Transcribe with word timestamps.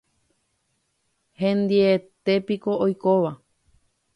Hendyetépiko 1.41 2.71
oikóva. 2.83 3.31